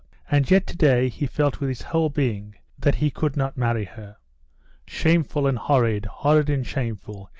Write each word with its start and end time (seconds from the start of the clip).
And 0.31 0.49
yet 0.49 0.65
to 0.65 0.75
day 0.75 1.09
he 1.09 1.27
felt 1.27 1.59
with 1.59 1.69
his 1.69 1.83
whole 1.83 2.09
being 2.09 2.55
that 2.79 2.95
he 2.95 3.11
could 3.11 3.37
not 3.37 3.55
marry 3.55 3.85
her. 3.85 4.17
"Shameful 4.87 5.45
and 5.45 5.59
horrid, 5.59 6.05
horrid 6.07 6.49
and 6.49 6.65
shameful!" 6.65 7.29